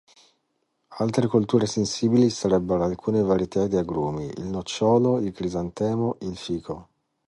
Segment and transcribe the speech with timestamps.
[0.97, 6.87] Altre colture sensibili sarebbero alcune varietà di agrumi, il nocciolo, il crisantemo, il fico.